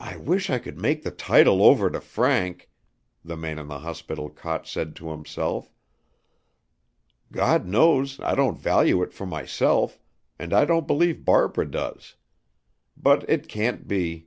"I 0.00 0.16
wish 0.16 0.48
I 0.48 0.58
could 0.58 0.78
make 0.78 1.02
the 1.02 1.10
title 1.10 1.62
over 1.62 1.90
to 1.90 2.00
Frank," 2.00 2.70
the 3.22 3.36
man 3.36 3.58
in 3.58 3.68
the 3.68 3.80
hospital 3.80 4.30
cot 4.30 4.66
said 4.66 4.96
to 4.96 5.10
himself. 5.10 5.70
"God 7.30 7.66
knows 7.66 8.18
I 8.20 8.34
don't 8.34 8.58
value 8.58 9.02
it 9.02 9.12
for 9.12 9.26
myself, 9.26 9.98
and 10.38 10.54
I 10.54 10.64
don't 10.64 10.86
believe 10.86 11.26
Barbara 11.26 11.70
does. 11.70 12.14
But 12.96 13.28
it 13.28 13.48
can't 13.48 13.86
be. 13.86 14.20